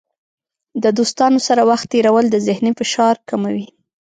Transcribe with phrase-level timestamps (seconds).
[0.83, 3.67] د دوستانو سره وخت تیرول د ذهني فشار کموي.